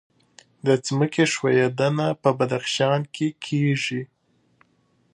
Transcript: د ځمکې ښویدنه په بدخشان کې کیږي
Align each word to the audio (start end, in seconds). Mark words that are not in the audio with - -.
د 0.65 0.67
ځمکې 0.87 1.23
ښویدنه 1.33 2.07
په 2.21 2.29
بدخشان 2.39 3.01
کې 3.15 3.27
کیږي 3.45 4.03